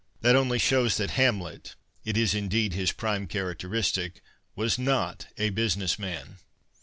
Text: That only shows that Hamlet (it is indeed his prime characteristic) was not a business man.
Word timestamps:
That 0.21 0.35
only 0.35 0.57
shows 0.57 0.97
that 0.97 1.11
Hamlet 1.11 1.75
(it 2.03 2.17
is 2.17 2.33
indeed 2.33 2.73
his 2.73 2.91
prime 2.91 3.27
characteristic) 3.27 4.23
was 4.55 4.79
not 4.79 5.27
a 5.37 5.51
business 5.51 5.99
man. 5.99 6.37